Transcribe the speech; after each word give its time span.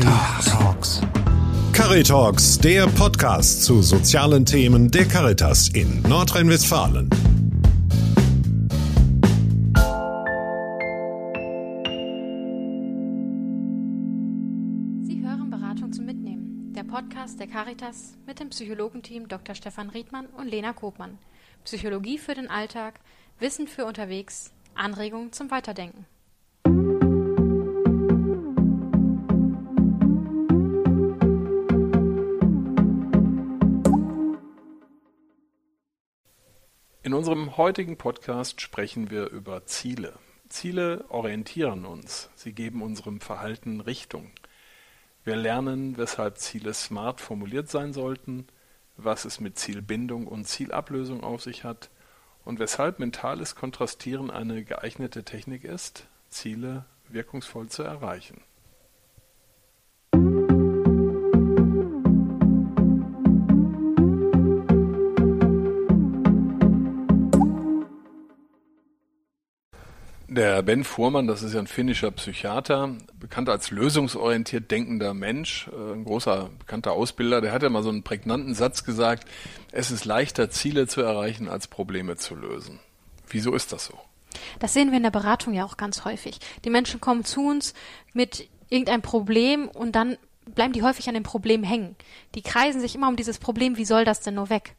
Caritalks. 0.00 1.02
Caritalks, 1.74 2.58
der 2.58 2.86
Podcast 2.86 3.64
zu 3.64 3.82
sozialen 3.82 4.46
Themen 4.46 4.90
der 4.90 5.06
Caritas 5.06 5.68
in 5.68 6.00
Nordrhein-Westfalen. 6.02 7.10
Sie 15.02 15.22
hören 15.22 15.50
Beratung 15.50 15.92
zum 15.92 16.06
Mitnehmen, 16.06 16.72
der 16.74 16.84
Podcast 16.84 17.38
der 17.38 17.46
Caritas 17.46 18.14
mit 18.26 18.40
dem 18.40 18.48
Psychologenteam 18.48 19.28
Dr. 19.28 19.54
Stefan 19.54 19.90
Riedmann 19.90 20.26
und 20.28 20.48
Lena 20.48 20.72
Kopmann. 20.72 21.18
Psychologie 21.64 22.16
für 22.16 22.34
den 22.34 22.48
Alltag, 22.48 23.00
Wissen 23.38 23.68
für 23.68 23.84
unterwegs, 23.84 24.50
Anregungen 24.74 25.32
zum 25.32 25.50
Weiterdenken. 25.50 26.06
In 37.10 37.16
unserem 37.16 37.56
heutigen 37.56 37.96
Podcast 37.96 38.60
sprechen 38.60 39.10
wir 39.10 39.30
über 39.30 39.66
Ziele. 39.66 40.16
Ziele 40.48 41.04
orientieren 41.08 41.84
uns, 41.84 42.30
sie 42.36 42.52
geben 42.52 42.82
unserem 42.82 43.20
Verhalten 43.20 43.80
Richtung. 43.80 44.30
Wir 45.24 45.34
lernen, 45.34 45.98
weshalb 45.98 46.38
Ziele 46.38 46.72
smart 46.72 47.20
formuliert 47.20 47.68
sein 47.68 47.92
sollten, 47.92 48.46
was 48.96 49.24
es 49.24 49.40
mit 49.40 49.58
Zielbindung 49.58 50.28
und 50.28 50.46
Zielablösung 50.46 51.24
auf 51.24 51.42
sich 51.42 51.64
hat 51.64 51.90
und 52.44 52.60
weshalb 52.60 53.00
mentales 53.00 53.56
Kontrastieren 53.56 54.30
eine 54.30 54.62
geeignete 54.62 55.24
Technik 55.24 55.64
ist, 55.64 56.06
Ziele 56.28 56.84
wirkungsvoll 57.08 57.68
zu 57.68 57.82
erreichen. 57.82 58.40
Der 70.40 70.62
Ben 70.62 70.84
Fuhrmann, 70.84 71.26
das 71.26 71.42
ist 71.42 71.52
ja 71.52 71.60
ein 71.60 71.66
finnischer 71.66 72.10
Psychiater, 72.12 72.96
bekannt 73.18 73.50
als 73.50 73.70
lösungsorientiert 73.70 74.70
denkender 74.70 75.12
Mensch, 75.12 75.68
äh, 75.68 75.92
ein 75.92 76.04
großer 76.04 76.48
bekannter 76.58 76.92
Ausbilder, 76.92 77.42
der 77.42 77.52
hat 77.52 77.62
ja 77.62 77.68
mal 77.68 77.82
so 77.82 77.90
einen 77.90 78.04
prägnanten 78.04 78.54
Satz 78.54 78.84
gesagt, 78.84 79.28
es 79.70 79.90
ist 79.90 80.06
leichter, 80.06 80.48
Ziele 80.48 80.86
zu 80.86 81.02
erreichen, 81.02 81.46
als 81.46 81.68
Probleme 81.68 82.16
zu 82.16 82.36
lösen. 82.36 82.80
Wieso 83.28 83.52
ist 83.52 83.70
das 83.74 83.84
so? 83.84 83.98
Das 84.60 84.72
sehen 84.72 84.92
wir 84.92 84.96
in 84.96 85.02
der 85.02 85.10
Beratung 85.10 85.52
ja 85.52 85.66
auch 85.66 85.76
ganz 85.76 86.06
häufig. 86.06 86.38
Die 86.64 86.70
Menschen 86.70 87.02
kommen 87.02 87.26
zu 87.26 87.46
uns 87.46 87.74
mit 88.14 88.48
irgendeinem 88.70 89.02
Problem 89.02 89.68
und 89.68 89.92
dann 89.92 90.16
bleiben 90.54 90.72
die 90.72 90.82
häufig 90.82 91.06
an 91.06 91.14
dem 91.16 91.22
Problem 91.22 91.64
hängen. 91.64 91.96
Die 92.34 92.40
kreisen 92.40 92.80
sich 92.80 92.94
immer 92.94 93.08
um 93.08 93.16
dieses 93.16 93.38
Problem, 93.38 93.76
wie 93.76 93.84
soll 93.84 94.06
das 94.06 94.20
denn 94.20 94.36
nur 94.36 94.48
weg? 94.48 94.74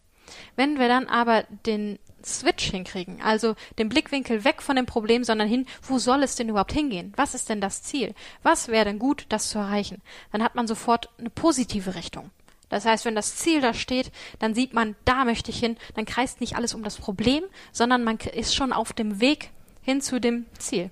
Wenn 0.55 0.79
wir 0.79 0.87
dann 0.87 1.05
aber 1.05 1.43
den 1.67 1.99
Switch 2.25 2.69
hinkriegen, 2.71 3.21
also 3.21 3.55
den 3.77 3.89
Blickwinkel 3.89 4.43
weg 4.43 4.61
von 4.61 4.75
dem 4.75 4.85
Problem, 4.85 5.23
sondern 5.23 5.47
hin, 5.47 5.65
wo 5.81 5.97
soll 5.97 6.23
es 6.23 6.35
denn 6.35 6.49
überhaupt 6.49 6.73
hingehen? 6.73 7.13
Was 7.15 7.33
ist 7.33 7.49
denn 7.49 7.61
das 7.61 7.83
Ziel? 7.83 8.13
Was 8.43 8.67
wäre 8.67 8.85
denn 8.85 8.99
gut, 8.99 9.25
das 9.29 9.49
zu 9.49 9.59
erreichen? 9.59 10.01
Dann 10.31 10.43
hat 10.43 10.55
man 10.55 10.67
sofort 10.67 11.09
eine 11.17 11.29
positive 11.29 11.95
Richtung. 11.95 12.31
Das 12.69 12.85
heißt, 12.85 13.03
wenn 13.03 13.15
das 13.15 13.35
Ziel 13.35 13.59
da 13.59 13.73
steht, 13.73 14.11
dann 14.39 14.55
sieht 14.55 14.73
man, 14.73 14.95
da 15.03 15.25
möchte 15.25 15.51
ich 15.51 15.59
hin, 15.59 15.75
dann 15.95 16.05
kreist 16.05 16.39
nicht 16.39 16.55
alles 16.55 16.73
um 16.73 16.83
das 16.83 16.97
Problem, 16.97 17.43
sondern 17.73 18.03
man 18.03 18.17
ist 18.17 18.55
schon 18.55 18.71
auf 18.71 18.93
dem 18.93 19.19
Weg 19.19 19.49
hin 19.81 20.01
zu 20.01 20.21
dem 20.21 20.45
Ziel. 20.57 20.89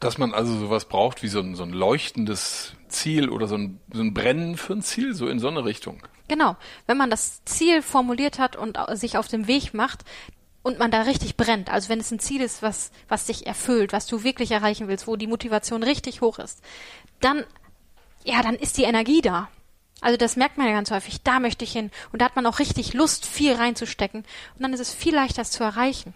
Dass 0.00 0.16
man 0.16 0.32
also 0.32 0.58
sowas 0.58 0.86
braucht 0.86 1.22
wie 1.22 1.28
so 1.28 1.40
ein, 1.40 1.54
so 1.54 1.64
ein 1.64 1.72
leuchtendes 1.72 2.74
Ziel 2.88 3.28
oder 3.28 3.46
so 3.46 3.56
ein, 3.56 3.78
so 3.92 4.00
ein 4.00 4.14
Brennen 4.14 4.56
für 4.56 4.72
ein 4.72 4.82
Ziel, 4.82 5.14
so 5.14 5.28
in 5.28 5.38
so 5.38 5.48
eine 5.48 5.64
Richtung. 5.64 6.02
Genau. 6.28 6.56
Wenn 6.86 6.96
man 6.96 7.10
das 7.10 7.44
Ziel 7.44 7.82
formuliert 7.82 8.38
hat 8.38 8.56
und 8.56 8.78
sich 8.94 9.18
auf 9.18 9.28
dem 9.28 9.46
Weg 9.48 9.74
macht, 9.74 10.04
und 10.62 10.78
man 10.78 10.90
da 10.90 11.02
richtig 11.02 11.36
brennt, 11.36 11.70
also 11.70 11.88
wenn 11.88 12.00
es 12.00 12.10
ein 12.10 12.20
Ziel 12.20 12.40
ist, 12.40 12.62
was, 12.62 12.92
was 13.08 13.26
dich 13.26 13.46
erfüllt, 13.46 13.92
was 13.92 14.06
du 14.06 14.22
wirklich 14.22 14.50
erreichen 14.52 14.88
willst, 14.88 15.06
wo 15.06 15.16
die 15.16 15.26
Motivation 15.26 15.82
richtig 15.82 16.20
hoch 16.20 16.38
ist, 16.38 16.60
dann, 17.20 17.44
ja, 18.24 18.42
dann 18.42 18.54
ist 18.54 18.78
die 18.78 18.84
Energie 18.84 19.20
da. 19.20 19.48
Also 20.00 20.16
das 20.16 20.36
merkt 20.36 20.58
man 20.58 20.66
ja 20.66 20.72
ganz 20.72 20.90
häufig, 20.90 21.22
da 21.22 21.38
möchte 21.38 21.64
ich 21.64 21.72
hin. 21.72 21.90
Und 22.12 22.20
da 22.20 22.26
hat 22.26 22.36
man 22.36 22.46
auch 22.46 22.58
richtig 22.58 22.92
Lust, 22.92 23.24
viel 23.24 23.54
reinzustecken. 23.54 24.22
Und 24.22 24.62
dann 24.62 24.72
ist 24.72 24.80
es 24.80 24.92
viel 24.92 25.14
leichter, 25.14 25.42
es 25.42 25.50
zu 25.50 25.62
erreichen. 25.62 26.12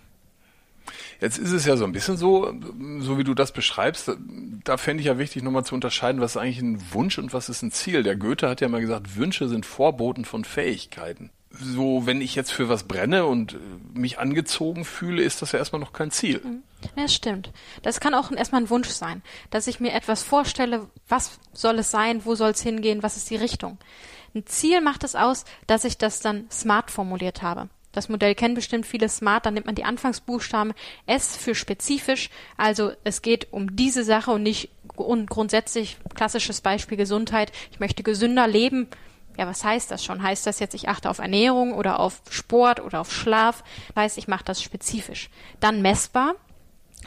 Jetzt 1.21 1.39
ist 1.39 1.53
es 1.53 1.67
ja 1.67 1.77
so 1.77 1.85
ein 1.85 1.93
bisschen 1.93 2.17
so, 2.17 2.53
so 2.99 3.19
wie 3.19 3.25
du 3.25 3.35
das 3.35 3.53
beschreibst, 3.53 4.11
da 4.65 4.77
fände 4.77 5.01
ich 5.01 5.07
ja 5.07 5.19
wichtig, 5.19 5.43
nochmal 5.43 5.65
zu 5.65 5.75
unterscheiden, 5.75 6.21
was 6.21 6.33
ist 6.33 6.37
eigentlich 6.37 6.61
ein 6.61 6.93
Wunsch 6.93 7.19
und 7.19 7.33
was 7.33 7.49
ist 7.49 7.63
ein 7.63 7.73
Ziel. 7.73 8.03
Der 8.03 8.17
Goethe 8.17 8.49
hat 8.49 8.61
ja 8.61 8.69
mal 8.69 8.81
gesagt, 8.81 9.17
Wünsche 9.17 9.49
sind 9.49 9.67
Vorboten 9.67 10.25
von 10.25 10.45
Fähigkeiten 10.45 11.31
so, 11.51 12.07
wenn 12.07 12.21
ich 12.21 12.35
jetzt 12.35 12.53
für 12.53 12.69
was 12.69 12.85
brenne 12.85 13.27
und 13.27 13.55
äh, 13.55 13.59
mich 13.95 14.19
angezogen 14.19 14.85
fühle, 14.85 15.23
ist 15.23 15.43
das 15.43 15.53
ja 15.53 15.59
erstmal 15.59 15.81
noch 15.81 15.93
kein 15.93 16.11
Ziel. 16.11 16.41
Mhm. 16.45 16.63
Ja, 16.97 17.09
stimmt. 17.09 17.53
Das 17.83 18.01
kann 18.01 18.15
auch 18.15 18.31
erstmal 18.31 18.63
ein 18.63 18.71
Wunsch 18.71 18.89
sein, 18.89 19.23
dass 19.51 19.67
ich 19.67 19.81
mir 19.81 19.93
etwas 19.93 20.23
vorstelle, 20.23 20.89
was 21.09 21.39
soll 21.53 21.79
es 21.79 21.91
sein, 21.91 22.25
wo 22.25 22.35
soll 22.35 22.51
es 22.51 22.61
hingehen, 22.61 23.03
was 23.03 23.17
ist 23.17 23.31
die 23.31 23.37
Richtung. 23.37 23.79
Ein 24.35 24.47
Ziel 24.47 24.81
macht 24.81 25.03
es 25.03 25.15
aus, 25.15 25.45
dass 25.67 25.85
ich 25.85 25.99
das 25.99 26.21
dann 26.21 26.51
smart 26.51 26.91
formuliert 26.91 27.43
habe. 27.43 27.69
Das 27.93 28.11
Modell 28.11 28.35
kennen 28.35 28.55
bestimmt 28.55 28.85
viele 28.85 29.09
smart, 29.09 29.47
dann 29.47 29.55
nimmt 29.55 29.65
man 29.65 29.75
die 29.75 29.85
Anfangsbuchstaben 29.85 30.75
S 31.07 31.35
für 31.35 31.55
spezifisch, 31.55 32.29
also 32.59 32.93
es 33.05 33.23
geht 33.23 33.51
um 33.55 33.75
diese 33.75 34.05
Sache 34.05 34.33
und 34.33 34.43
nicht 34.43 34.69
und 34.97 35.31
grundsätzlich 35.31 35.97
klassisches 36.15 36.61
Beispiel 36.61 36.99
Gesundheit. 36.99 37.53
Ich 37.71 37.81
möchte 37.81 38.03
gesünder 38.03 38.47
leben, 38.47 38.89
ja, 39.37 39.47
was 39.47 39.65
heißt 39.65 39.91
das 39.91 40.05
schon? 40.05 40.23
Heißt 40.23 40.47
das 40.47 40.61
jetzt, 40.61 40.75
ich 40.75 40.89
achte 40.89 41.11
auf 41.11 41.19
Ernährung 41.19 41.75
oder 41.75 42.01
auf 42.01 42.23
Sport 42.31 42.81
oder 42.81 43.01
auf 43.01 43.13
Schlaf? 43.13 43.63
Das 43.89 43.97
heißt, 43.97 44.19
ich 44.19 44.29
mache 44.29 44.45
das 44.45 44.63
spezifisch. 44.63 45.31
Dann 45.61 45.83
messbar, 45.83 46.35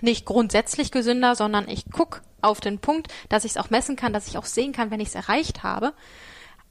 nicht 0.01 0.25
grundsätzlich 0.25 0.91
gesünder, 0.91 1.35
sondern 1.35 1.67
ich 1.67 1.89
gucke 1.91 2.21
auf 2.41 2.59
den 2.61 2.79
Punkt, 2.79 3.11
dass 3.27 3.45
ich 3.45 3.51
es 3.51 3.57
auch 3.57 3.69
messen 3.69 3.95
kann, 3.95 4.13
dass 4.13 4.27
ich 4.27 4.37
auch 4.37 4.45
sehen 4.45 4.71
kann, 4.71 4.91
wenn 4.91 4.99
ich 4.99 5.09
es 5.09 5.15
erreicht 5.15 5.63
habe. 5.63 5.93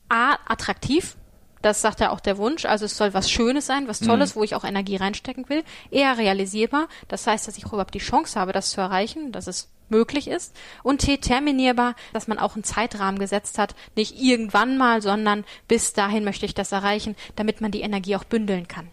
A, 0.09 0.39
attraktiv, 0.47 1.17
das 1.63 1.83
sagt 1.83 2.01
ja 2.01 2.11
auch 2.11 2.21
der 2.21 2.39
Wunsch. 2.39 2.65
Also 2.65 2.85
es 2.85 2.97
soll 2.97 3.15
was 3.15 3.31
Schönes 3.31 3.67
sein, 3.67 3.89
was 3.89 4.01
Tolles, 4.01 4.35
mhm. 4.35 4.41
wo 4.41 4.45
ich 4.45 4.55
auch 4.55 4.65
Energie 4.65 4.97
reinstecken 4.97 5.49
will. 5.49 5.65
Eher 5.91 6.17
realisierbar. 6.17 6.89
Das 7.09 7.27
heißt, 7.27 7.49
dass 7.49 7.59
ich 7.59 7.65
überhaupt 7.65 7.95
die 7.95 7.99
Chance 7.99 8.39
habe, 8.39 8.53
das 8.53 8.71
zu 8.71 8.81
erreichen, 8.81 9.33
dass 9.33 9.47
es 9.47 9.69
möglich 9.91 10.28
ist. 10.28 10.56
Und 10.82 10.99
T 10.99 11.19
terminierbar, 11.19 11.94
dass 12.12 12.28
man 12.28 12.38
auch 12.38 12.54
einen 12.54 12.65
Zeitrahmen 12.65 13.19
gesetzt 13.19 13.59
hat. 13.59 13.75
Nicht 13.97 14.21
irgendwann 14.21 14.78
mal, 14.78 15.03
sondern 15.03 15.44
bis 15.66 15.93
dahin 15.93 16.25
möchte 16.25 16.47
ich 16.47 16.54
das 16.54 16.72
erreichen, 16.72 17.16
damit 17.37 17.60
man 17.60 17.71
die 17.71 17.81
Energie 17.81 18.16
auch 18.16 18.25
bündeln 18.25 18.69
kann. 18.69 18.88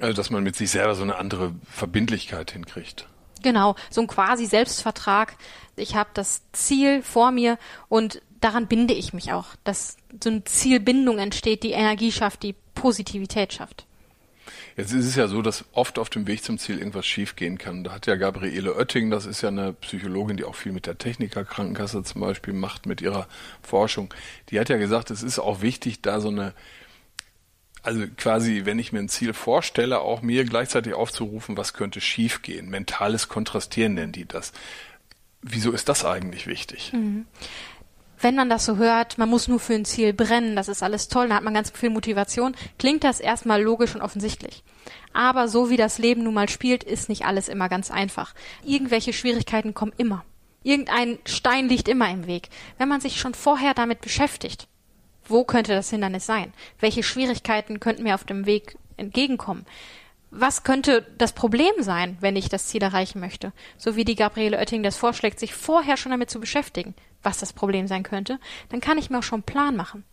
Also 0.00 0.14
dass 0.14 0.30
man 0.30 0.42
mit 0.42 0.56
sich 0.56 0.70
selber 0.70 0.94
so 0.94 1.02
eine 1.02 1.16
andere 1.16 1.54
Verbindlichkeit 1.70 2.50
hinkriegt. 2.50 3.06
Genau, 3.42 3.76
so 3.90 4.00
ein 4.00 4.06
quasi 4.06 4.46
Selbstvertrag. 4.46 5.36
Ich 5.76 5.94
habe 5.94 6.10
das 6.14 6.42
Ziel 6.52 7.02
vor 7.02 7.30
mir 7.30 7.58
und 7.88 8.22
daran 8.40 8.66
binde 8.66 8.94
ich 8.94 9.12
mich 9.12 9.32
auch, 9.32 9.48
dass 9.64 9.96
so 10.22 10.30
eine 10.30 10.44
Zielbindung 10.44 11.18
entsteht, 11.18 11.62
die 11.62 11.72
Energie 11.72 12.12
schafft, 12.12 12.42
die 12.42 12.54
Positivität 12.74 13.52
schafft. 13.52 13.86
Jetzt 14.76 14.92
ist 14.92 15.06
es 15.06 15.16
ja 15.16 15.28
so, 15.28 15.42
dass 15.42 15.64
oft 15.72 15.98
auf 15.98 16.10
dem 16.10 16.26
Weg 16.26 16.42
zum 16.42 16.58
Ziel 16.58 16.78
irgendwas 16.78 17.06
schiefgehen 17.06 17.58
kann. 17.58 17.84
Da 17.84 17.92
hat 17.92 18.06
ja 18.06 18.16
Gabriele 18.16 18.74
Oetting, 18.74 19.10
das 19.10 19.26
ist 19.26 19.42
ja 19.42 19.48
eine 19.48 19.72
Psychologin, 19.72 20.36
die 20.36 20.44
auch 20.44 20.54
viel 20.54 20.72
mit 20.72 20.86
der 20.86 20.98
Technikerkrankenkasse 20.98 22.02
zum 22.02 22.20
Beispiel 22.20 22.54
macht, 22.54 22.86
mit 22.86 23.00
ihrer 23.00 23.28
Forschung. 23.62 24.12
Die 24.50 24.58
hat 24.58 24.68
ja 24.68 24.76
gesagt, 24.76 25.10
es 25.10 25.22
ist 25.22 25.38
auch 25.38 25.62
wichtig, 25.62 26.02
da 26.02 26.20
so 26.20 26.28
eine, 26.28 26.54
also 27.82 28.04
quasi, 28.16 28.62
wenn 28.64 28.78
ich 28.78 28.92
mir 28.92 29.00
ein 29.00 29.08
Ziel 29.08 29.32
vorstelle, 29.32 30.00
auch 30.00 30.22
mir 30.22 30.44
gleichzeitig 30.44 30.94
aufzurufen, 30.94 31.56
was 31.56 31.74
könnte 31.74 32.00
schiefgehen. 32.00 32.68
Mentales 32.68 33.28
Kontrastieren 33.28 33.94
nennen 33.94 34.12
die 34.12 34.26
das. 34.26 34.52
Wieso 35.42 35.72
ist 35.72 35.90
das 35.90 36.04
eigentlich 36.04 36.46
wichtig? 36.46 36.92
Mhm 36.92 37.26
wenn 38.20 38.34
man 38.34 38.48
das 38.48 38.64
so 38.64 38.76
hört, 38.76 39.18
man 39.18 39.28
muss 39.28 39.48
nur 39.48 39.60
für 39.60 39.74
ein 39.74 39.84
Ziel 39.84 40.12
brennen, 40.12 40.56
das 40.56 40.68
ist 40.68 40.82
alles 40.82 41.08
toll, 41.08 41.28
da 41.28 41.36
hat 41.36 41.44
man 41.44 41.54
ganz 41.54 41.70
viel 41.70 41.90
Motivation, 41.90 42.54
klingt 42.78 43.04
das 43.04 43.20
erstmal 43.20 43.62
logisch 43.62 43.94
und 43.94 44.02
offensichtlich. 44.02 44.62
Aber 45.12 45.48
so 45.48 45.70
wie 45.70 45.76
das 45.76 45.98
Leben 45.98 46.24
nun 46.24 46.34
mal 46.34 46.48
spielt, 46.48 46.84
ist 46.84 47.08
nicht 47.08 47.24
alles 47.24 47.48
immer 47.48 47.68
ganz 47.68 47.90
einfach. 47.90 48.34
Irgendwelche 48.64 49.12
Schwierigkeiten 49.12 49.74
kommen 49.74 49.92
immer. 49.96 50.24
Irgendein 50.62 51.18
Stein 51.24 51.68
liegt 51.68 51.88
immer 51.88 52.10
im 52.10 52.26
Weg. 52.26 52.48
Wenn 52.78 52.88
man 52.88 53.00
sich 53.00 53.20
schon 53.20 53.34
vorher 53.34 53.74
damit 53.74 54.00
beschäftigt, 54.00 54.66
wo 55.26 55.44
könnte 55.44 55.72
das 55.72 55.90
Hindernis 55.90 56.26
sein? 56.26 56.52
Welche 56.80 57.02
Schwierigkeiten 57.02 57.80
könnten 57.80 58.02
mir 58.02 58.14
auf 58.14 58.24
dem 58.24 58.46
Weg 58.46 58.76
entgegenkommen? 58.96 59.66
was 60.34 60.64
könnte 60.64 61.06
das 61.16 61.32
Problem 61.32 61.72
sein, 61.78 62.18
wenn 62.20 62.36
ich 62.36 62.48
das 62.48 62.66
Ziel 62.66 62.82
erreichen 62.82 63.20
möchte? 63.20 63.52
So 63.78 63.96
wie 63.96 64.04
die 64.04 64.16
Gabriele 64.16 64.58
Oetting 64.58 64.82
das 64.82 64.96
vorschlägt, 64.96 65.38
sich 65.38 65.54
vorher 65.54 65.96
schon 65.96 66.10
damit 66.10 66.28
zu 66.28 66.40
beschäftigen, 66.40 66.94
was 67.24 67.38
das 67.38 67.52
Problem 67.52 67.86
sein 67.86 68.02
könnte, 68.02 68.38
dann 68.68 68.80
kann 68.80 68.98
ich 68.98 69.10
mir 69.10 69.18
auch 69.18 69.22
schon 69.22 69.38
einen 69.38 69.44
Plan 69.44 69.76
machen. 69.76 70.04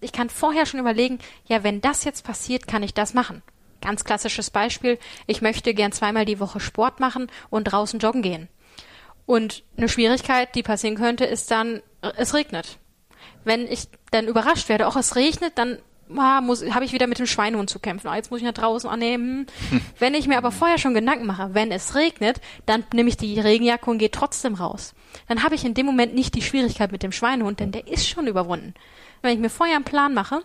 Ich 0.00 0.12
kann 0.12 0.30
vorher 0.30 0.66
schon 0.66 0.80
überlegen, 0.80 1.18
ja, 1.46 1.62
wenn 1.62 1.80
das 1.80 2.04
jetzt 2.04 2.24
passiert, 2.24 2.66
kann 2.66 2.82
ich 2.82 2.94
das 2.94 3.14
machen. 3.14 3.42
Ganz 3.80 4.04
klassisches 4.04 4.50
Beispiel, 4.50 4.98
ich 5.26 5.42
möchte 5.42 5.74
gern 5.74 5.92
zweimal 5.92 6.24
die 6.24 6.40
Woche 6.40 6.60
Sport 6.60 7.00
machen 7.00 7.30
und 7.50 7.64
draußen 7.64 8.00
joggen 8.00 8.22
gehen. 8.22 8.48
Und 9.26 9.64
eine 9.76 9.88
Schwierigkeit, 9.88 10.54
die 10.54 10.62
passieren 10.62 10.96
könnte, 10.96 11.24
ist 11.24 11.50
dann, 11.50 11.82
es 12.16 12.34
regnet. 12.34 12.78
Wenn 13.44 13.66
ich 13.66 13.88
dann 14.10 14.28
überrascht 14.28 14.68
werde, 14.68 14.86
auch 14.86 14.96
es 14.96 15.16
regnet, 15.16 15.58
dann 15.58 15.78
ah, 16.16 16.42
habe 16.70 16.84
ich 16.84 16.92
wieder 16.92 17.06
mit 17.06 17.18
dem 17.18 17.26
Schweinehund 17.26 17.70
zu 17.70 17.78
kämpfen. 17.78 18.08
Ah, 18.08 18.16
jetzt 18.16 18.30
muss 18.30 18.40
ich 18.40 18.46
nach 18.46 18.52
draußen 18.52 18.88
annehmen. 18.88 19.46
wenn 19.98 20.14
ich 20.14 20.26
mir 20.26 20.38
aber 20.38 20.52
vorher 20.52 20.78
schon 20.78 20.94
Gedanken 20.94 21.26
mache, 21.26 21.50
wenn 21.54 21.72
es 21.72 21.94
regnet, 21.94 22.40
dann 22.66 22.84
nehme 22.92 23.08
ich 23.08 23.16
die 23.16 23.38
Regenjacke 23.38 23.90
und 23.90 23.98
gehe 23.98 24.10
trotzdem 24.10 24.54
raus. 24.54 24.94
Dann 25.28 25.42
habe 25.42 25.54
ich 25.54 25.64
in 25.64 25.74
dem 25.74 25.86
Moment 25.86 26.14
nicht 26.14 26.34
die 26.34 26.42
Schwierigkeit 26.42 26.92
mit 26.92 27.02
dem 27.02 27.12
Schweinehund, 27.12 27.60
denn 27.60 27.72
der 27.72 27.86
ist 27.88 28.08
schon 28.08 28.26
überwunden. 28.26 28.74
Wenn 29.22 29.32
ich 29.32 29.38
mir 29.38 29.50
vorher 29.50 29.76
einen 29.76 29.84
Plan 29.84 30.14
mache, 30.14 30.42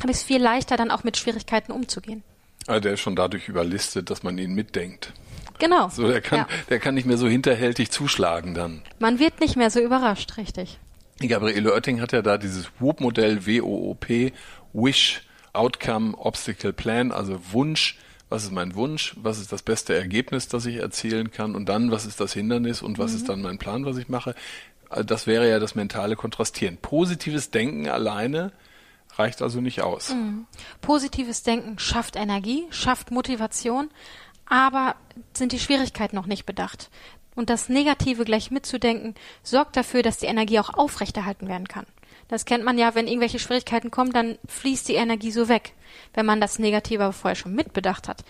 habe 0.00 0.10
ich 0.10 0.18
es 0.18 0.22
viel 0.22 0.42
leichter, 0.42 0.76
dann 0.76 0.90
auch 0.90 1.04
mit 1.04 1.16
Schwierigkeiten 1.16 1.72
umzugehen. 1.72 2.22
Also 2.66 2.80
der 2.80 2.94
ist 2.94 3.00
schon 3.00 3.16
dadurch 3.16 3.48
überlistet, 3.48 4.10
dass 4.10 4.22
man 4.22 4.36
ihn 4.38 4.54
mitdenkt. 4.54 5.12
Genau. 5.58 5.88
So, 5.88 6.06
der 6.08 6.20
kann, 6.20 6.40
ja. 6.40 6.48
der 6.68 6.80
kann 6.80 6.94
nicht 6.94 7.06
mehr 7.06 7.16
so 7.16 7.28
hinterhältig 7.28 7.90
zuschlagen 7.90 8.54
dann. 8.54 8.82
Man 8.98 9.18
wird 9.18 9.40
nicht 9.40 9.56
mehr 9.56 9.70
so 9.70 9.80
überrascht, 9.80 10.36
richtig. 10.36 10.78
Gabriele 11.20 11.72
Oetting 11.72 12.00
hat 12.00 12.12
ja 12.12 12.20
da 12.20 12.36
dieses 12.36 12.70
WOOP-Modell, 12.78 13.46
W-O-O-P, 13.46 14.32
Wish, 14.76 15.22
Outcome, 15.54 16.16
Obstacle 16.18 16.72
Plan, 16.72 17.10
also 17.10 17.40
Wunsch, 17.52 17.98
was 18.28 18.44
ist 18.44 18.52
mein 18.52 18.74
Wunsch, 18.74 19.14
was 19.16 19.38
ist 19.38 19.50
das 19.50 19.62
beste 19.62 19.94
Ergebnis, 19.94 20.48
das 20.48 20.66
ich 20.66 20.76
erzielen 20.76 21.30
kann 21.30 21.54
und 21.54 21.66
dann, 21.68 21.90
was 21.90 22.04
ist 22.04 22.20
das 22.20 22.32
Hindernis 22.34 22.82
und 22.82 22.98
was 22.98 23.12
mhm. 23.12 23.16
ist 23.16 23.28
dann 23.28 23.42
mein 23.42 23.58
Plan, 23.58 23.86
was 23.86 23.96
ich 23.96 24.08
mache. 24.08 24.34
Also 24.90 25.04
das 25.04 25.26
wäre 25.26 25.48
ja 25.48 25.58
das 25.58 25.74
mentale 25.74 26.14
Kontrastieren. 26.14 26.76
Positives 26.76 27.50
Denken 27.50 27.88
alleine 27.88 28.52
reicht 29.14 29.40
also 29.40 29.60
nicht 29.60 29.80
aus. 29.80 30.10
Mhm. 30.10 30.46
Positives 30.82 31.42
Denken 31.42 31.78
schafft 31.78 32.16
Energie, 32.16 32.66
schafft 32.70 33.10
Motivation, 33.10 33.90
aber 34.44 34.96
sind 35.32 35.52
die 35.52 35.58
Schwierigkeiten 35.58 36.16
noch 36.16 36.26
nicht 36.26 36.44
bedacht. 36.44 36.90
Und 37.34 37.50
das 37.50 37.68
Negative 37.68 38.24
gleich 38.24 38.50
mitzudenken, 38.50 39.14
sorgt 39.42 39.76
dafür, 39.76 40.02
dass 40.02 40.18
die 40.18 40.26
Energie 40.26 40.58
auch 40.58 40.74
aufrechterhalten 40.74 41.48
werden 41.48 41.68
kann. 41.68 41.86
Das 42.28 42.44
kennt 42.44 42.64
man 42.64 42.78
ja, 42.78 42.94
wenn 42.94 43.06
irgendwelche 43.06 43.38
Schwierigkeiten 43.38 43.90
kommen, 43.90 44.12
dann 44.12 44.38
fließt 44.48 44.88
die 44.88 44.94
Energie 44.94 45.30
so 45.30 45.48
weg. 45.48 45.72
Wenn 46.14 46.26
man 46.26 46.40
das 46.40 46.58
Negative 46.58 47.04
aber 47.04 47.12
vorher 47.12 47.36
schon 47.36 47.54
mitbedacht 47.54 48.08
hat, 48.08 48.24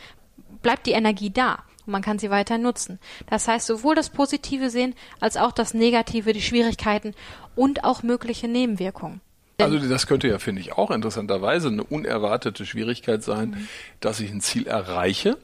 bleibt 0.63 0.87
die 0.87 0.93
Energie 0.93 1.31
da 1.31 1.65
und 1.87 1.93
man 1.93 2.03
kann 2.03 2.19
sie 2.19 2.31
weiter 2.31 2.59
nutzen. 2.59 2.99
Das 3.29 3.49
heißt, 3.49 3.67
sowohl 3.67 3.95
das 3.95 4.11
Positive 4.11 4.71
sehen 4.71 4.95
als 5.21 5.37
auch 5.37 5.53
das 5.53 5.73
Negative, 5.73 6.33
die 6.33 6.43
Schwierigkeiten 6.43 7.15
und 7.55 7.85
auch 7.85 8.03
mögliche 8.03 8.49
Nebenwirkungen. 8.49 9.21
Also 9.59 9.79
das 9.79 10.07
könnte 10.07 10.29
ja, 10.29 10.39
finde 10.39 10.61
ich, 10.61 10.75
auch 10.75 10.91
interessanterweise 10.91 11.69
eine 11.69 11.83
unerwartete 11.83 12.67
Schwierigkeit 12.67 13.23
sein, 13.23 13.51
mhm. 13.51 13.69
dass 14.01 14.21
ich 14.21 14.31
ein 14.31 14.43
Ziel 14.43 14.67
erreiche. 14.67 15.39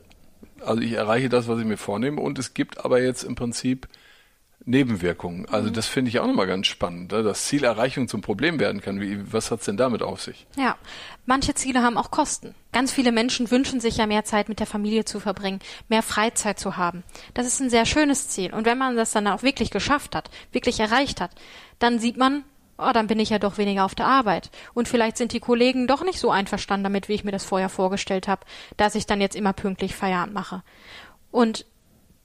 Also 0.61 0.83
ich 0.83 0.93
erreiche 0.93 1.31
das, 1.31 1.49
was 1.49 1.59
ich 1.59 1.65
mir 1.65 1.79
vornehme 1.79 2.21
und 2.21 2.39
es 2.39 2.53
gibt 2.53 2.85
aber 2.85 3.01
jetzt 3.01 3.23
im 3.23 3.35
Prinzip 3.35 3.89
Nebenwirkungen. 4.65 5.49
Also 5.49 5.69
mhm. 5.69 5.73
das 5.75 5.87
finde 5.87 6.09
ich 6.09 6.21
auch 6.21 6.27
nochmal 6.27 6.47
ganz 6.47 6.67
spannend, 6.67 7.13
ne? 7.13 7.23
dass 7.23 7.47
Zielerreichung 7.47 8.09
zum 8.09 8.21
Problem 8.21 8.61
werden 8.61 8.81
kann. 8.81 9.01
Wie, 9.01 9.33
was 9.33 9.51
hat's 9.51 9.65
denn 9.65 9.77
damit 9.77 10.03
auf 10.03 10.23
sich? 10.23 10.47
Ja, 10.57 10.77
manche 11.27 11.55
Ziele 11.55 11.83
haben 11.83 11.97
auch 11.97 12.11
Kosten. 12.11 12.55
Ganz 12.73 12.93
viele 12.93 13.13
Menschen 13.13 13.51
wünschen 13.51 13.81
sich 13.81 13.97
ja 13.97 14.07
mehr 14.07 14.25
Zeit 14.25 14.49
mit 14.49 14.61
der 14.61 14.67
Familie 14.67 15.05
zu 15.05 15.21
verbringen, 15.21 15.61
mehr 15.89 16.03
Freizeit 16.03 16.59
zu 16.59 16.77
haben. 16.77 17.03
Das 17.35 17.47
ist 17.47 17.61
ein 17.61 17.71
sehr 17.71 17.87
schönes 17.87 18.29
Ziel. 18.29 18.53
Und 18.53 18.67
wenn 18.67 18.79
man 18.79 18.97
das 18.97 19.13
dann 19.13 19.27
auch 19.27 19.43
wirklich 19.43 19.71
geschafft 19.71 20.15
hat, 20.15 20.31
wirklich 20.53 20.81
erreicht 20.81 21.21
hat, 21.21 21.33
dann 21.79 21.99
sieht 21.99 22.17
man, 22.17 22.45
oh, 22.79 22.91
dann 22.93 23.07
bin 23.07 23.19
ich 23.19 23.31
ja 23.31 23.39
doch 23.39 23.59
weniger 23.59 23.85
auf 23.85 23.95
der 23.95 24.07
Arbeit. 24.07 24.51
Und 24.75 24.89
vielleicht 24.89 25.17
sind 25.17 25.33
die 25.33 25.41
Kollegen 25.41 25.87
doch 25.87 26.05
nicht 26.05 26.19
so 26.19 26.31
einverstanden 26.31 26.85
damit, 26.85 27.09
wie 27.09 27.15
ich 27.15 27.25
mir 27.25 27.33
das 27.33 27.45
vorher 27.45 27.69
vorgestellt 27.69 28.29
habe, 28.29 28.47
dass 28.77 28.95
ich 28.95 29.07
dann 29.07 29.21
jetzt 29.21 29.37
immer 29.37 29.53
pünktlich 29.53 29.95
Feierabend 29.95 30.35
mache. 30.35 30.63
Und 31.31 31.65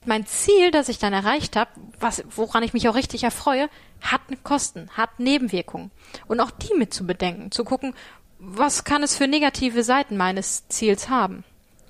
mein 0.04 0.26
Ziel, 0.26 0.70
das 0.70 0.88
ich 0.88 0.98
dann 0.98 1.12
erreicht 1.12 1.56
habe, 1.56 1.70
was, 2.00 2.24
woran 2.34 2.62
ich 2.62 2.72
mich 2.72 2.88
auch 2.88 2.94
richtig 2.94 3.24
erfreue, 3.24 3.68
hat 4.00 4.20
Kosten, 4.44 4.88
hat 4.96 5.18
Nebenwirkungen. 5.18 5.90
Und 6.26 6.40
auch 6.40 6.50
die 6.50 6.74
mit 6.74 6.94
zu 6.94 7.06
bedenken, 7.06 7.50
zu 7.50 7.64
gucken, 7.64 7.94
was 8.38 8.84
kann 8.84 9.02
es 9.02 9.16
für 9.16 9.26
negative 9.26 9.82
Seiten 9.82 10.16
meines 10.16 10.68
Ziels 10.68 11.08
haben. 11.08 11.44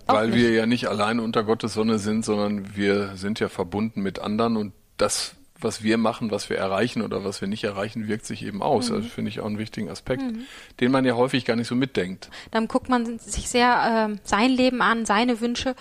Auch 0.06 0.14
Weil 0.14 0.28
nicht. 0.28 0.38
wir 0.38 0.52
ja 0.52 0.66
nicht 0.66 0.88
allein 0.88 1.20
unter 1.20 1.44
Gottes 1.44 1.74
Sonne 1.74 1.98
sind, 1.98 2.24
sondern 2.24 2.74
wir 2.76 3.16
sind 3.16 3.40
ja 3.40 3.48
verbunden 3.48 4.00
mit 4.00 4.18
anderen 4.18 4.56
und 4.56 4.72
das, 4.96 5.34
was 5.60 5.82
wir 5.82 5.98
machen, 5.98 6.30
was 6.30 6.48
wir 6.48 6.56
erreichen 6.56 7.02
oder 7.02 7.24
was 7.24 7.42
wir 7.42 7.48
nicht 7.48 7.64
erreichen, 7.64 8.08
wirkt 8.08 8.24
sich 8.24 8.44
eben 8.44 8.62
aus. 8.62 8.90
Mhm. 8.90 9.02
Das 9.02 9.06
finde 9.12 9.28
ich 9.28 9.40
auch 9.40 9.46
einen 9.46 9.58
wichtigen 9.58 9.90
Aspekt, 9.90 10.22
mhm. 10.22 10.44
den 10.80 10.90
man 10.90 11.04
ja 11.04 11.14
häufig 11.14 11.44
gar 11.44 11.56
nicht 11.56 11.68
so 11.68 11.74
mitdenkt. 11.74 12.30
Dann 12.50 12.68
guckt 12.68 12.88
man 12.88 13.18
sich 13.18 13.50
sehr 13.50 14.08
äh, 14.10 14.16
sein 14.24 14.50
Leben 14.50 14.80
an, 14.80 15.04
seine 15.04 15.42
Wünsche, 15.42 15.74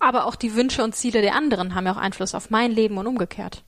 aber 0.00 0.26
auch 0.26 0.36
die 0.36 0.54
Wünsche 0.54 0.82
und 0.82 0.94
Ziele 0.94 1.22
der 1.22 1.34
anderen 1.34 1.74
haben 1.74 1.86
ja 1.86 1.92
auch 1.92 1.98
Einfluss 1.98 2.34
auf 2.34 2.50
mein 2.50 2.72
Leben 2.72 2.98
und 2.98 3.06
umgekehrt. 3.06 3.62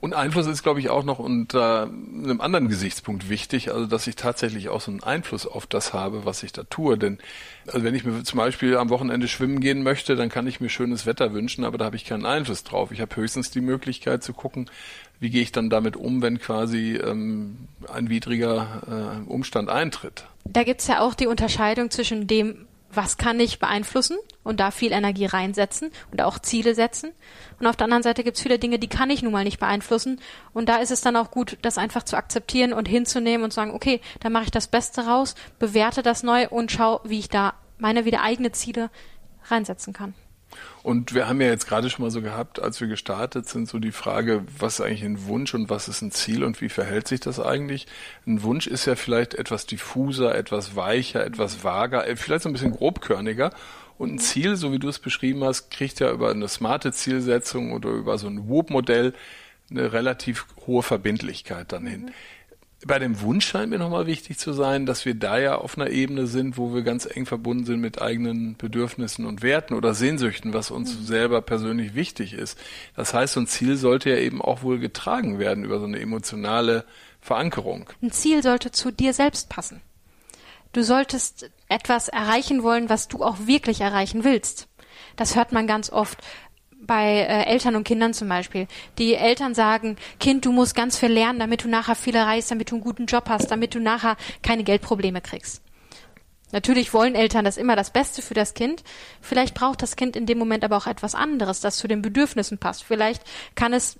Und 0.00 0.14
Einfluss 0.14 0.46
ist, 0.46 0.62
glaube 0.62 0.80
ich, 0.80 0.90
auch 0.90 1.04
noch 1.04 1.18
unter 1.18 1.84
einem 1.84 2.40
anderen 2.40 2.68
Gesichtspunkt 2.68 3.28
wichtig, 3.28 3.72
also 3.72 3.86
dass 3.86 4.06
ich 4.06 4.16
tatsächlich 4.16 4.68
auch 4.68 4.80
so 4.80 4.90
einen 4.90 5.02
Einfluss 5.02 5.46
auf 5.46 5.66
das 5.66 5.92
habe, 5.92 6.24
was 6.24 6.42
ich 6.42 6.52
da 6.52 6.64
tue. 6.64 6.98
Denn 6.98 7.18
also 7.66 7.84
wenn 7.84 7.94
ich 7.94 8.04
mir 8.04 8.22
zum 8.22 8.38
Beispiel 8.38 8.76
am 8.76 8.90
Wochenende 8.90 9.28
schwimmen 9.28 9.60
gehen 9.60 9.82
möchte, 9.82 10.16
dann 10.16 10.28
kann 10.28 10.46
ich 10.46 10.60
mir 10.60 10.68
schönes 10.68 11.06
Wetter 11.06 11.32
wünschen, 11.32 11.64
aber 11.64 11.78
da 11.78 11.84
habe 11.86 11.96
ich 11.96 12.04
keinen 12.04 12.26
Einfluss 12.26 12.64
drauf. 12.64 12.92
Ich 12.92 13.00
habe 13.00 13.16
höchstens 13.16 13.50
die 13.50 13.60
Möglichkeit 13.60 14.22
zu 14.22 14.32
gucken, 14.32 14.70
wie 15.20 15.30
gehe 15.30 15.42
ich 15.42 15.52
dann 15.52 15.70
damit 15.70 15.96
um, 15.96 16.20
wenn 16.20 16.38
quasi 16.38 16.96
ähm, 16.96 17.68
ein 17.92 18.08
widriger 18.08 19.22
äh, 19.26 19.30
Umstand 19.30 19.68
eintritt. 19.68 20.24
Da 20.44 20.64
gibt's 20.64 20.88
ja 20.88 21.00
auch 21.00 21.14
die 21.14 21.28
Unterscheidung 21.28 21.90
zwischen 21.90 22.26
dem, 22.26 22.66
was 22.94 23.16
kann 23.16 23.40
ich 23.40 23.58
beeinflussen 23.58 24.18
und 24.42 24.60
da 24.60 24.70
viel 24.70 24.92
Energie 24.92 25.26
reinsetzen 25.26 25.90
und 26.10 26.22
auch 26.22 26.38
Ziele 26.38 26.74
setzen. 26.74 27.12
Und 27.58 27.66
auf 27.66 27.76
der 27.76 27.84
anderen 27.84 28.02
Seite 28.02 28.24
gibt 28.24 28.36
es 28.36 28.42
viele 28.42 28.58
Dinge, 28.58 28.78
die 28.78 28.88
kann 28.88 29.10
ich 29.10 29.22
nun 29.22 29.32
mal 29.32 29.44
nicht 29.44 29.60
beeinflussen. 29.60 30.20
Und 30.52 30.68
da 30.68 30.76
ist 30.76 30.90
es 30.90 31.00
dann 31.00 31.16
auch 31.16 31.30
gut, 31.30 31.58
das 31.62 31.78
einfach 31.78 32.02
zu 32.02 32.16
akzeptieren 32.16 32.72
und 32.72 32.88
hinzunehmen 32.88 33.44
und 33.44 33.52
sagen, 33.52 33.72
okay, 33.72 34.00
dann 34.20 34.32
mache 34.32 34.44
ich 34.44 34.50
das 34.50 34.68
Beste 34.68 35.06
raus, 35.06 35.34
bewerte 35.58 36.02
das 36.02 36.22
neu 36.22 36.48
und 36.48 36.72
schau, 36.72 37.00
wie 37.04 37.18
ich 37.18 37.28
da 37.28 37.54
meine 37.78 38.04
wieder 38.04 38.22
eigene 38.22 38.52
Ziele 38.52 38.90
reinsetzen 39.48 39.92
kann. 39.92 40.14
Und 40.82 41.14
wir 41.14 41.28
haben 41.28 41.40
ja 41.40 41.46
jetzt 41.46 41.68
gerade 41.68 41.90
schon 41.90 42.04
mal 42.04 42.10
so 42.10 42.22
gehabt, 42.22 42.60
als 42.60 42.80
wir 42.80 42.88
gestartet 42.88 43.48
sind, 43.48 43.68
so 43.68 43.78
die 43.78 43.92
Frage, 43.92 44.44
was 44.58 44.74
ist 44.74 44.80
eigentlich 44.80 45.04
ein 45.04 45.26
Wunsch 45.26 45.54
und 45.54 45.70
was 45.70 45.86
ist 45.86 46.02
ein 46.02 46.10
Ziel 46.10 46.42
und 46.42 46.60
wie 46.60 46.68
verhält 46.68 47.06
sich 47.06 47.20
das 47.20 47.38
eigentlich? 47.38 47.86
Ein 48.26 48.42
Wunsch 48.42 48.66
ist 48.66 48.86
ja 48.86 48.96
vielleicht 48.96 49.34
etwas 49.34 49.66
diffuser, 49.66 50.34
etwas 50.34 50.74
weicher, 50.74 51.24
etwas 51.24 51.62
vager, 51.62 52.06
äh, 52.06 52.16
vielleicht 52.16 52.42
so 52.42 52.48
ein 52.48 52.52
bisschen 52.52 52.72
grobkörniger. 52.72 53.52
Und 53.96 54.14
ein 54.14 54.18
Ziel, 54.18 54.56
so 54.56 54.72
wie 54.72 54.80
du 54.80 54.88
es 54.88 54.98
beschrieben 54.98 55.44
hast, 55.44 55.70
kriegt 55.70 56.00
ja 56.00 56.10
über 56.10 56.30
eine 56.30 56.48
smarte 56.48 56.90
Zielsetzung 56.92 57.72
oder 57.72 57.90
über 57.90 58.18
so 58.18 58.26
ein 58.26 58.48
WOOP-Modell 58.48 59.14
eine 59.70 59.92
relativ 59.92 60.46
hohe 60.66 60.82
Verbindlichkeit 60.82 61.72
dann 61.72 61.86
hin. 61.86 62.06
Mhm 62.06 62.12
bei 62.86 62.98
dem 62.98 63.20
Wunsch 63.20 63.46
scheint 63.46 63.70
mir 63.70 63.78
nochmal 63.78 64.06
wichtig 64.06 64.38
zu 64.38 64.52
sein, 64.52 64.86
dass 64.86 65.04
wir 65.04 65.14
da 65.14 65.38
ja 65.38 65.56
auf 65.56 65.78
einer 65.78 65.90
Ebene 65.90 66.26
sind, 66.26 66.56
wo 66.56 66.74
wir 66.74 66.82
ganz 66.82 67.06
eng 67.06 67.26
verbunden 67.26 67.64
sind 67.64 67.80
mit 67.80 68.02
eigenen 68.02 68.56
Bedürfnissen 68.56 69.24
und 69.24 69.42
Werten 69.42 69.74
oder 69.74 69.94
Sehnsüchten, 69.94 70.52
was 70.52 70.70
uns 70.70 70.94
mhm. 70.94 71.04
selber 71.04 71.42
persönlich 71.42 71.94
wichtig 71.94 72.34
ist. 72.34 72.58
Das 72.96 73.14
heißt, 73.14 73.34
so 73.34 73.40
ein 73.40 73.46
Ziel 73.46 73.76
sollte 73.76 74.10
ja 74.10 74.16
eben 74.16 74.42
auch 74.42 74.62
wohl 74.62 74.78
getragen 74.78 75.38
werden 75.38 75.64
über 75.64 75.78
so 75.78 75.86
eine 75.86 76.00
emotionale 76.00 76.84
Verankerung. 77.20 77.88
Ein 78.02 78.10
Ziel 78.10 78.42
sollte 78.42 78.72
zu 78.72 78.90
dir 78.90 79.12
selbst 79.12 79.48
passen. 79.48 79.80
Du 80.72 80.82
solltest 80.82 81.50
etwas 81.68 82.08
erreichen 82.08 82.62
wollen, 82.62 82.88
was 82.88 83.06
du 83.06 83.22
auch 83.22 83.46
wirklich 83.46 83.80
erreichen 83.80 84.24
willst. 84.24 84.68
Das 85.16 85.36
hört 85.36 85.52
man 85.52 85.66
ganz 85.66 85.90
oft 85.90 86.18
bei 86.86 87.20
äh, 87.20 87.44
Eltern 87.44 87.76
und 87.76 87.84
Kindern 87.84 88.14
zum 88.14 88.28
Beispiel. 88.28 88.66
Die 88.98 89.14
Eltern 89.14 89.54
sagen, 89.54 89.96
Kind, 90.20 90.44
du 90.44 90.52
musst 90.52 90.74
ganz 90.74 90.98
viel 90.98 91.10
lernen, 91.10 91.38
damit 91.38 91.64
du 91.64 91.68
nachher 91.68 91.94
viel 91.94 92.14
erreichst, 92.14 92.50
damit 92.50 92.70
du 92.70 92.76
einen 92.76 92.84
guten 92.84 93.06
Job 93.06 93.24
hast, 93.28 93.50
damit 93.50 93.74
du 93.74 93.80
nachher 93.80 94.16
keine 94.42 94.64
Geldprobleme 94.64 95.20
kriegst. 95.20 95.62
Natürlich 96.52 96.92
wollen 96.92 97.14
Eltern 97.14 97.44
das 97.44 97.56
immer 97.56 97.76
das 97.76 97.90
Beste 97.90 98.20
für 98.20 98.34
das 98.34 98.54
Kind. 98.54 98.84
Vielleicht 99.22 99.54
braucht 99.54 99.80
das 99.80 99.96
Kind 99.96 100.16
in 100.16 100.26
dem 100.26 100.38
Moment 100.38 100.64
aber 100.64 100.76
auch 100.76 100.86
etwas 100.86 101.14
anderes, 101.14 101.60
das 101.60 101.78
zu 101.78 101.88
den 101.88 102.02
Bedürfnissen 102.02 102.58
passt. 102.58 102.84
Vielleicht 102.84 103.22
kann 103.54 103.72
es, 103.72 103.98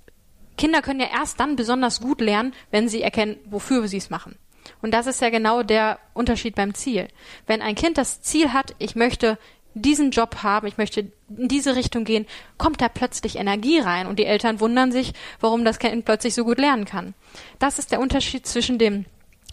Kinder 0.58 0.82
können 0.82 1.00
ja 1.00 1.08
erst 1.10 1.40
dann 1.40 1.56
besonders 1.56 2.00
gut 2.00 2.20
lernen, 2.20 2.52
wenn 2.70 2.88
sie 2.88 3.02
erkennen, 3.02 3.38
wofür 3.46 3.88
sie 3.88 3.96
es 3.96 4.10
machen. 4.10 4.36
Und 4.82 4.92
das 4.92 5.06
ist 5.06 5.20
ja 5.20 5.30
genau 5.30 5.62
der 5.62 5.98
Unterschied 6.12 6.54
beim 6.54 6.74
Ziel. 6.74 7.08
Wenn 7.46 7.62
ein 7.62 7.74
Kind 7.74 7.98
das 7.98 8.20
Ziel 8.20 8.52
hat, 8.52 8.74
ich 8.78 8.94
möchte 8.94 9.38
diesen 9.74 10.10
Job 10.10 10.42
haben, 10.42 10.66
ich 10.66 10.78
möchte 10.78 11.00
in 11.00 11.48
diese 11.48 11.76
Richtung 11.76 12.04
gehen, 12.04 12.26
kommt 12.58 12.80
da 12.80 12.88
plötzlich 12.88 13.36
Energie 13.36 13.78
rein 13.78 14.06
und 14.06 14.18
die 14.18 14.26
Eltern 14.26 14.60
wundern 14.60 14.92
sich, 14.92 15.12
warum 15.40 15.64
das 15.64 15.78
Kind 15.78 16.04
plötzlich 16.04 16.34
so 16.34 16.44
gut 16.44 16.58
lernen 16.58 16.84
kann. 16.84 17.14
Das 17.58 17.78
ist 17.78 17.92
der 17.92 18.00
Unterschied 18.00 18.46
zwischen 18.46 18.78
dem 18.78 19.06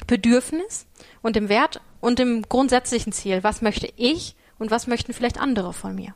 Bedürfnis 0.07 0.85
und 1.21 1.35
dem 1.35 1.49
Wert 1.49 1.81
und 2.01 2.19
dem 2.19 2.43
grundsätzlichen 2.43 3.13
Ziel. 3.13 3.43
Was 3.43 3.61
möchte 3.61 3.91
ich 3.95 4.35
und 4.57 4.71
was 4.71 4.87
möchten 4.87 5.13
vielleicht 5.13 5.39
andere 5.39 5.73
von 5.73 5.95
mir? 5.95 6.13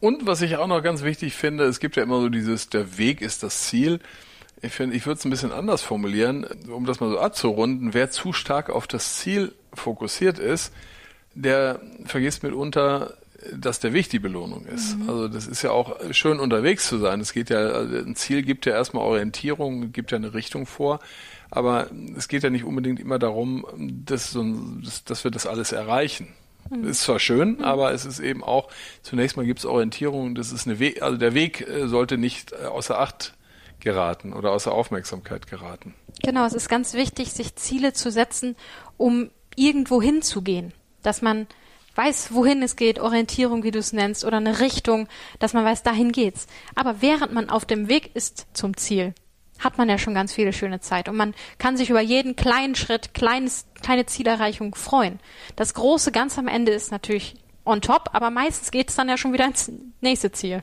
Und 0.00 0.26
was 0.26 0.42
ich 0.42 0.56
auch 0.56 0.66
noch 0.66 0.82
ganz 0.82 1.02
wichtig 1.02 1.34
finde, 1.34 1.64
es 1.64 1.78
gibt 1.78 1.96
ja 1.96 2.02
immer 2.02 2.20
so 2.20 2.28
dieses, 2.28 2.68
der 2.68 2.98
Weg 2.98 3.22
ist 3.22 3.42
das 3.42 3.62
Ziel. 3.62 4.00
Ich 4.60 4.72
finde, 4.72 4.96
ich 4.96 5.06
würde 5.06 5.18
es 5.18 5.24
ein 5.24 5.30
bisschen 5.30 5.52
anders 5.52 5.82
formulieren, 5.82 6.44
um 6.68 6.86
das 6.86 7.00
mal 7.00 7.10
so 7.10 7.18
abzurunden. 7.18 7.94
Wer 7.94 8.10
zu 8.10 8.32
stark 8.32 8.68
auf 8.68 8.86
das 8.86 9.16
Ziel 9.16 9.54
fokussiert 9.72 10.38
ist, 10.38 10.72
der 11.34 11.80
vergisst 12.04 12.42
mitunter 12.42 13.16
dass 13.54 13.80
der 13.80 13.92
Weg 13.92 14.10
die 14.10 14.18
Belohnung 14.18 14.66
ist. 14.66 14.98
Mhm. 14.98 15.08
Also 15.08 15.28
das 15.28 15.46
ist 15.46 15.62
ja 15.62 15.70
auch 15.70 15.96
schön 16.12 16.40
unterwegs 16.40 16.86
zu 16.88 16.98
sein. 16.98 17.20
Es 17.20 17.32
geht 17.32 17.50
ja, 17.50 17.58
also 17.58 17.96
ein 17.96 18.16
Ziel 18.16 18.42
gibt 18.42 18.66
ja 18.66 18.72
erstmal 18.72 19.04
Orientierung, 19.04 19.92
gibt 19.92 20.10
ja 20.10 20.16
eine 20.16 20.34
Richtung 20.34 20.66
vor. 20.66 21.00
Aber 21.50 21.90
es 22.16 22.28
geht 22.28 22.42
ja 22.42 22.50
nicht 22.50 22.64
unbedingt 22.64 22.98
immer 22.98 23.18
darum, 23.18 23.66
dass, 24.04 24.36
dass 25.04 25.24
wir 25.24 25.30
das 25.30 25.46
alles 25.46 25.72
erreichen. 25.72 26.28
Mhm. 26.70 26.84
Ist 26.84 27.02
zwar 27.02 27.18
schön, 27.18 27.56
mhm. 27.56 27.64
aber 27.64 27.92
es 27.92 28.04
ist 28.04 28.20
eben 28.20 28.42
auch, 28.42 28.68
zunächst 29.02 29.36
mal 29.36 29.44
gibt 29.44 29.58
es 29.58 29.66
Orientierung, 29.66 30.34
das 30.34 30.52
ist 30.52 30.66
eine 30.66 30.78
Weg, 30.78 31.02
also 31.02 31.18
der 31.18 31.34
Weg 31.34 31.60
äh, 31.60 31.88
sollte 31.88 32.16
nicht 32.16 32.52
äh, 32.52 32.66
außer 32.66 32.98
Acht 32.98 33.34
geraten 33.80 34.32
oder 34.32 34.52
außer 34.52 34.72
Aufmerksamkeit 34.72 35.48
geraten. 35.48 35.94
Genau, 36.22 36.46
es 36.46 36.52
ist 36.52 36.68
ganz 36.68 36.94
wichtig, 36.94 37.32
sich 37.32 37.56
Ziele 37.56 37.92
zu 37.92 38.10
setzen, 38.10 38.56
um 38.96 39.30
irgendwo 39.56 40.00
hinzugehen. 40.00 40.72
Dass 41.02 41.20
man 41.20 41.48
weiß, 41.94 42.34
wohin 42.34 42.62
es 42.62 42.76
geht, 42.76 42.98
Orientierung, 42.98 43.62
wie 43.62 43.70
du 43.70 43.78
es 43.78 43.92
nennst, 43.92 44.24
oder 44.24 44.38
eine 44.38 44.60
Richtung, 44.60 45.08
dass 45.38 45.52
man 45.52 45.64
weiß, 45.64 45.82
dahin 45.82 46.12
geht's. 46.12 46.46
Aber 46.74 47.02
während 47.02 47.32
man 47.32 47.50
auf 47.50 47.64
dem 47.64 47.88
Weg 47.88 48.14
ist 48.14 48.46
zum 48.52 48.76
Ziel, 48.76 49.14
hat 49.58 49.78
man 49.78 49.88
ja 49.88 49.98
schon 49.98 50.14
ganz 50.14 50.32
viele 50.32 50.52
schöne 50.52 50.80
Zeit. 50.80 51.08
Und 51.08 51.16
man 51.16 51.34
kann 51.58 51.76
sich 51.76 51.90
über 51.90 52.00
jeden 52.00 52.36
kleinen 52.36 52.74
Schritt, 52.74 53.14
kleines, 53.14 53.66
kleine 53.82 54.06
Zielerreichung 54.06 54.74
freuen. 54.74 55.20
Das 55.56 55.74
große 55.74 56.12
Ganz 56.12 56.38
am 56.38 56.48
Ende 56.48 56.72
ist 56.72 56.90
natürlich 56.90 57.36
on 57.64 57.80
top, 57.80 58.10
aber 58.12 58.30
meistens 58.30 58.70
geht 58.70 58.90
es 58.90 58.96
dann 58.96 59.08
ja 59.08 59.16
schon 59.16 59.32
wieder 59.32 59.46
ins 59.46 59.70
nächste 60.00 60.32
Ziel. 60.32 60.62